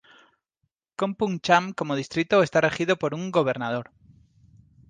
[0.99, 3.91] Kompung Cham como distrito está regido por un "gobernador".